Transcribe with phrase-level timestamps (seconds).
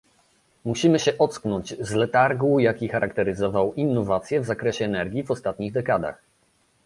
[0.65, 6.21] Musimy się ocknąć z letargu jaki charakteryzował innowacje w zakresie energii w ostatnich dekadach